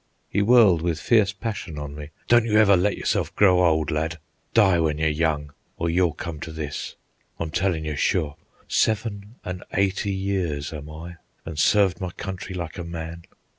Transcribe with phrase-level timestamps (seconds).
[0.31, 4.17] He whirled with fierce passion on me: "Don't you ever let yourself grow old, lad.
[4.55, 6.95] Die when you're young, or you'll come to this.
[7.39, 8.35] I'm tellin' you sure.
[8.67, 13.25] Seven an' eighty years am I, an' served my country like a man.